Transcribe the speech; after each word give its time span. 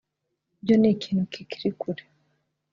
byo 0.61 0.75
ni 0.77 0.87
ikintu 0.93 1.23
kikiri 1.33 1.69
kure 1.79 2.03